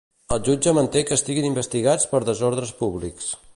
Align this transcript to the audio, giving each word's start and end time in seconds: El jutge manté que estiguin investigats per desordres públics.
El 0.35 0.39
jutge 0.45 0.73
manté 0.77 1.03
que 1.09 1.17
estiguin 1.19 1.47
investigats 1.51 2.09
per 2.15 2.25
desordres 2.33 2.75
públics. 2.83 3.33